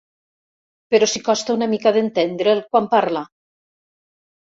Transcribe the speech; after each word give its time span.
Però 0.93 1.07
si 1.11 1.19
costa 1.27 1.53
una 1.57 1.67
mica 1.73 1.93
d'entendre'l, 1.97 2.63
quan 2.71 2.89
parla! 2.95 3.23